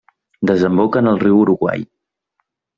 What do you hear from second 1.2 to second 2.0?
riu Uruguai.